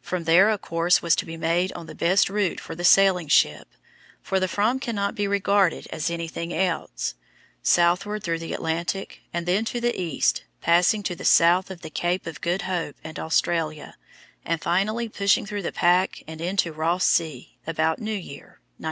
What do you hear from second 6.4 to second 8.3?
else southward